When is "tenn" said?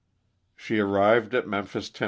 1.91-1.99